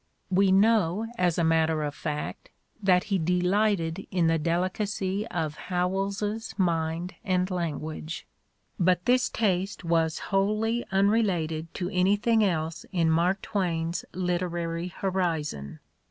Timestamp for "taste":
9.29-9.83